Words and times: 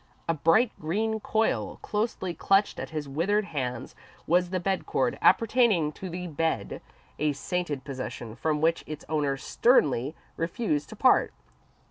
A 0.27 0.33
bright 0.33 0.71
green 0.79 1.19
coil 1.19 1.77
closely 1.83 2.33
clutched 2.33 2.79
in 2.79 2.87
his 2.87 3.07
withered 3.07 3.45
hands 3.45 3.93
was 4.25 4.49
the 4.49 4.59
bed 4.59 4.87
cord 4.87 5.15
appertaining 5.21 5.91
to 5.91 6.09
the 6.09 6.25
bed 6.25 6.81
a 7.19 7.33
sainted 7.33 7.83
possession 7.83 8.35
from 8.35 8.61
which 8.61 8.83
its 8.87 9.05
owner 9.07 9.37
sternly 9.37 10.15
refused 10.37 10.89
to 10.89 10.95
part. 10.95 11.33